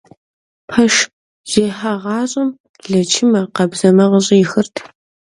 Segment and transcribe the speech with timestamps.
[0.67, 0.95] Пэш
[1.51, 2.49] зехьагъащӏэм
[2.91, 4.75] лэчымэ, къабзэмэ къыщӏихырт.